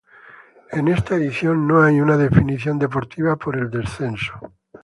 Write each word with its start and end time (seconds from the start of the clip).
En 0.71 0.87
esta 0.87 1.13
edición 1.13 1.67
no 1.67 1.83
hay 1.83 2.01
una 2.01 2.17
definición 2.17 2.79
deportiva 2.79 3.35
por 3.35 3.55
el 3.55 3.69
descenso. 3.69 4.33